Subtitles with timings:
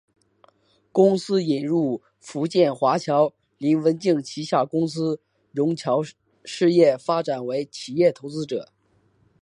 [0.91, 6.01] 公司引入福建华侨林文镜旗下公司融侨
[6.43, 8.69] 实业发展为企业投资者。